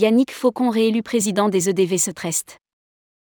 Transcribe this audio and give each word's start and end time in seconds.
Yannick 0.00 0.30
Faucon 0.30 0.70
réélu 0.70 1.02
président 1.02 1.48
des 1.48 1.68
EDV 1.68 1.98
Setrest. 1.98 2.58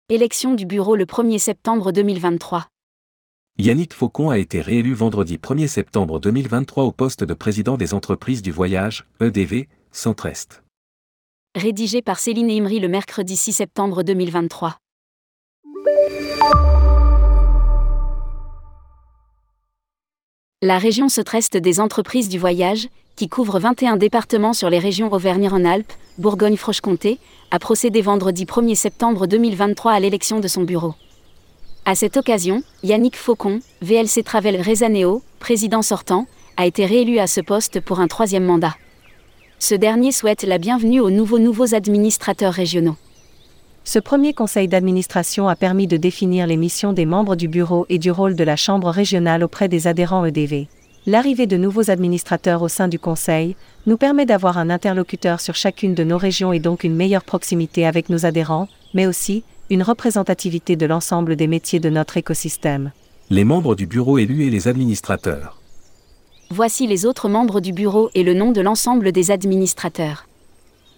Élection 0.09 0.55
du 0.55 0.65
bureau 0.65 0.95
le 0.95 1.05
1er 1.05 1.37
septembre 1.37 1.91
2023. 1.91 2.65
Yannick 3.59 3.93
Faucon 3.93 4.31
a 4.31 4.39
été 4.39 4.61
réélu 4.61 4.95
vendredi 4.95 5.37
1er 5.37 5.67
septembre 5.67 6.19
2023 6.19 6.83
au 6.83 6.91
poste 6.91 7.23
de 7.23 7.35
président 7.35 7.77
des 7.77 7.93
entreprises 7.93 8.41
du 8.41 8.51
voyage, 8.51 9.05
EDV, 9.21 9.67
Centre-Est. 9.91 10.63
Rédigé 11.53 12.01
par 12.01 12.17
Céline 12.17 12.49
Imri 12.49 12.79
le 12.79 12.87
mercredi 12.87 13.37
6 13.37 13.53
septembre 13.53 14.01
2023. 14.01 14.79
La 20.63 20.79
région 20.79 21.09
Centre-Est 21.09 21.57
des 21.57 21.79
entreprises 21.79 22.27
du 22.27 22.39
voyage, 22.39 22.87
qui 23.15 23.29
couvre 23.29 23.59
21 23.59 23.95
départements 23.95 24.53
sur 24.53 24.69
les 24.69 24.79
régions 24.79 25.11
Auvergne-Rhône-Alpes, 25.11 25.93
Bourgogne-Franche-Comté, 26.17 27.19
a 27.51 27.59
procédé 27.59 28.01
vendredi 28.01 28.45
1er 28.45 28.75
septembre 28.75 29.25
2023 29.25 29.93
à 29.93 29.99
l'élection 29.99 30.39
de 30.39 30.47
son 30.47 30.63
bureau. 30.63 30.93
À 31.85 31.95
cette 31.95 32.17
occasion, 32.17 32.63
Yannick 32.83 33.15
Faucon, 33.15 33.59
VLC 33.81 34.23
Travel 34.23 34.61
Rezaneo, 34.61 35.21
président 35.39 35.81
sortant, 35.81 36.25
a 36.57 36.65
été 36.65 36.85
réélu 36.85 37.19
à 37.19 37.27
ce 37.27 37.41
poste 37.41 37.79
pour 37.79 37.99
un 37.99 38.07
troisième 38.07 38.45
mandat. 38.45 38.75
Ce 39.59 39.75
dernier 39.75 40.11
souhaite 40.11 40.43
la 40.43 40.57
bienvenue 40.57 40.99
aux 40.99 41.09
nouveaux 41.09 41.39
nouveaux 41.39 41.73
administrateurs 41.73 42.53
régionaux. 42.53 42.97
Ce 43.85 43.99
premier 43.99 44.33
conseil 44.33 44.67
d'administration 44.67 45.47
a 45.47 45.55
permis 45.55 45.87
de 45.87 45.95
définir 45.95 46.47
les 46.47 46.57
missions 46.57 46.91
des 46.91 47.05
membres 47.05 47.35
du 47.35 47.47
bureau 47.47 47.85
et 47.87 47.99
du 47.99 48.11
rôle 48.11 48.35
de 48.35 48.43
la 48.43 48.55
Chambre 48.55 48.89
régionale 48.89 49.43
auprès 49.43 49.69
des 49.69 49.87
adhérents 49.87 50.25
EDV. 50.25 50.67
L'arrivée 51.07 51.45
de 51.45 51.55
nouveaux 51.55 51.91
administrateurs 51.91 52.63
au 52.63 52.67
sein 52.67 52.87
du 52.87 52.97
conseil 52.97 53.55
nous 53.85 53.95
permet 53.95 54.25
d'avoir 54.25 54.57
un 54.57 54.71
interlocuteur 54.71 55.39
sur 55.39 55.53
chacune 55.53 55.93
de 55.93 56.03
nos 56.03 56.17
régions 56.17 56.51
et 56.51 56.59
donc 56.59 56.83
une 56.83 56.95
meilleure 56.95 57.23
proximité 57.23 57.85
avec 57.85 58.09
nos 58.09 58.25
adhérents, 58.25 58.67
mais 58.95 59.05
aussi 59.05 59.43
une 59.69 59.83
représentativité 59.83 60.75
de 60.75 60.85
l'ensemble 60.87 61.35
des 61.35 61.45
métiers 61.45 61.79
de 61.79 61.91
notre 61.91 62.17
écosystème. 62.17 62.91
Les 63.29 63.43
membres 63.43 63.75
du 63.75 63.85
bureau 63.85 64.17
élus 64.17 64.45
et 64.45 64.49
les 64.49 64.67
administrateurs. 64.67 65.61
Voici 66.49 66.87
les 66.87 67.05
autres 67.05 67.29
membres 67.29 67.59
du 67.59 67.71
bureau 67.71 68.09
et 68.15 68.23
le 68.23 68.33
nom 68.33 68.51
de 68.51 68.61
l'ensemble 68.61 69.11
des 69.11 69.29
administrateurs. 69.29 70.27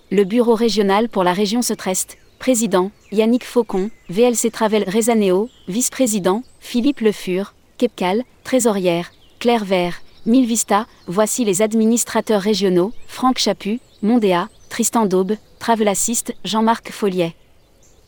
Le 0.10 0.24
bureau 0.24 0.56
régional 0.56 1.10
pour 1.10 1.26
la 1.26 1.34
région 1.34 1.62
Centre-Est, 1.62 2.18
président, 2.40 2.92
Yannick 3.12 3.44
Faucon, 3.44 3.90
VLC 4.10 4.52
Travel 4.52 4.86
Rezaneo, 4.88 5.50
vice-président, 5.68 6.44
Philippe 6.62 7.02
Le 7.02 7.12
Fur, 7.12 7.54
Kepcal, 7.78 8.24
trésorière, 8.44 9.12
Claire 9.40 9.66
Vert, 9.66 10.02
Milvista, 10.26 10.88
voici 11.08 11.46
les 11.46 11.62
administrateurs 11.62 12.42
régionaux, 12.42 12.92
Franck 13.08 13.38
Chaput, 13.38 13.80
Mondéa, 14.02 14.50
Tristan 14.70 15.06
Daube, 15.06 15.36
Travel 15.60 15.88
Assist, 15.88 16.34
Jean-Marc 16.44 16.92
Folliet. 16.92 17.36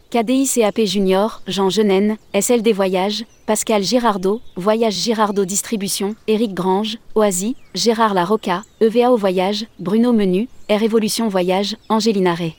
KDI 0.10 0.48
CAP 0.48 0.86
Junior, 0.86 1.42
Jean 1.46 1.70
Genen, 1.70 2.18
SLD 2.34 2.74
Voyages, 2.74 3.26
Pascal 3.46 3.84
Girardot, 3.84 4.42
Voyage 4.56 4.96
Girardot 4.96 5.46
Distribution, 5.46 6.16
Éric 6.28 6.56
Grange, 6.56 6.98
Oasi, 7.14 7.56
Gérard 7.76 8.16
Larocca, 8.16 8.64
EVA 8.82 9.12
au 9.12 9.18
Voyage, 9.18 9.68
Bruno 9.78 10.12
Menu, 10.12 10.50
Air 10.68 10.82
Évolution 10.82 11.28
Voyage, 11.28 11.78
Angélina 11.90 12.34
Ray. 12.34 12.56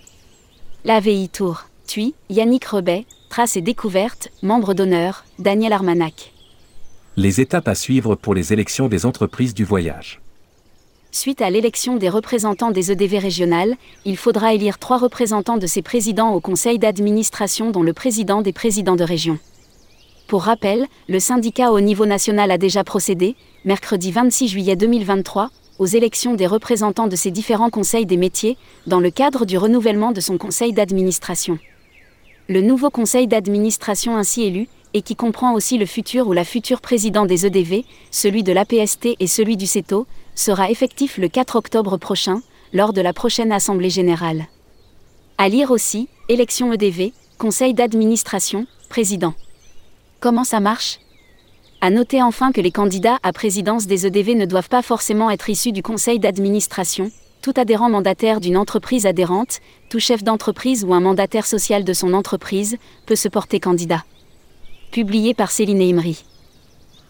L'AVI 0.84 1.28
Tour, 1.28 1.64
TUI, 1.88 2.14
Yannick 2.28 2.66
Rebet, 2.66 3.04
Trace 3.30 3.56
et 3.56 3.62
Découverte, 3.62 4.30
membre 4.42 4.74
d'honneur, 4.74 5.24
Daniel 5.40 5.72
Armanac. 5.72 6.32
Les 7.16 7.40
étapes 7.40 7.66
à 7.66 7.74
suivre 7.74 8.14
pour 8.14 8.34
les 8.34 8.52
élections 8.52 8.86
des 8.86 9.04
entreprises 9.04 9.52
du 9.52 9.64
voyage. 9.64 10.20
Suite 11.10 11.42
à 11.42 11.50
l'élection 11.50 11.96
des 11.96 12.08
représentants 12.08 12.70
des 12.70 12.92
EDV 12.92 13.18
régionales, 13.18 13.74
il 14.04 14.16
faudra 14.16 14.54
élire 14.54 14.78
trois 14.78 14.96
représentants 14.96 15.56
de 15.56 15.66
ces 15.66 15.82
présidents 15.82 16.32
au 16.32 16.40
conseil 16.40 16.78
d'administration 16.78 17.72
dont 17.72 17.82
le 17.82 17.92
président 17.92 18.42
des 18.42 18.52
présidents 18.52 18.94
de 18.94 19.02
région. 19.02 19.40
Pour 20.28 20.44
rappel, 20.44 20.86
le 21.08 21.18
syndicat 21.18 21.72
au 21.72 21.80
niveau 21.80 22.06
national 22.06 22.52
a 22.52 22.58
déjà 22.58 22.84
procédé, 22.84 23.34
mercredi 23.64 24.12
26 24.12 24.46
juillet 24.46 24.76
2023, 24.76 25.50
aux 25.80 25.86
élections 25.86 26.34
des 26.34 26.46
représentants 26.46 27.08
de 27.08 27.16
ces 27.16 27.32
différents 27.32 27.70
conseils 27.70 28.06
des 28.06 28.18
métiers, 28.18 28.56
dans 28.86 29.00
le 29.00 29.10
cadre 29.10 29.46
du 29.46 29.58
renouvellement 29.58 30.12
de 30.12 30.20
son 30.20 30.38
conseil 30.38 30.72
d'administration. 30.72 31.58
Le 32.48 32.60
nouveau 32.60 32.90
conseil 32.90 33.26
d'administration 33.26 34.16
ainsi 34.16 34.44
élu, 34.44 34.68
et 34.94 35.02
qui 35.02 35.16
comprend 35.16 35.54
aussi 35.54 35.78
le 35.78 35.86
futur 35.86 36.28
ou 36.28 36.32
la 36.32 36.44
future 36.44 36.80
président 36.80 37.26
des 37.26 37.46
EDV, 37.46 37.84
celui 38.10 38.42
de 38.42 38.52
l'APST 38.52 39.16
et 39.18 39.26
celui 39.26 39.56
du 39.56 39.66
CETO, 39.66 40.06
sera 40.34 40.70
effectif 40.70 41.18
le 41.18 41.28
4 41.28 41.56
octobre 41.56 41.96
prochain, 41.96 42.42
lors 42.72 42.92
de 42.92 43.00
la 43.00 43.12
prochaine 43.12 43.52
Assemblée 43.52 43.90
générale. 43.90 44.46
À 45.38 45.48
lire 45.48 45.70
aussi, 45.70 46.08
élection 46.28 46.72
EDV, 46.72 47.12
conseil 47.38 47.74
d'administration, 47.74 48.66
président. 48.88 49.34
Comment 50.20 50.44
ça 50.44 50.60
marche? 50.60 50.98
À 51.80 51.88
noter 51.88 52.22
enfin 52.22 52.52
que 52.52 52.60
les 52.60 52.72
candidats 52.72 53.18
à 53.22 53.32
présidence 53.32 53.86
des 53.86 54.06
EDV 54.06 54.34
ne 54.34 54.44
doivent 54.44 54.68
pas 54.68 54.82
forcément 54.82 55.30
être 55.30 55.48
issus 55.48 55.72
du 55.72 55.82
conseil 55.82 56.18
d'administration, 56.18 57.10
tout 57.40 57.54
adhérent 57.56 57.88
mandataire 57.88 58.40
d'une 58.40 58.58
entreprise 58.58 59.06
adhérente, 59.06 59.60
tout 59.88 59.98
chef 59.98 60.22
d'entreprise 60.22 60.84
ou 60.84 60.92
un 60.92 61.00
mandataire 61.00 61.46
social 61.46 61.84
de 61.84 61.92
son 61.94 62.12
entreprise, 62.12 62.76
peut 63.06 63.16
se 63.16 63.28
porter 63.28 63.60
candidat. 63.60 64.04
Publié 64.90 65.34
par 65.34 65.52
Céline 65.52 65.82
Imri. 65.82 66.24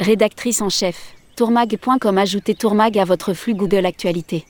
Rédactrice 0.00 0.60
en 0.60 0.68
chef 0.68 1.14
tourmag.com 1.34 2.18
Ajoutez 2.18 2.54
Tourmag 2.54 2.98
à 2.98 3.06
votre 3.06 3.32
flux 3.32 3.54
Google 3.54 3.86
Actualité. 3.86 4.44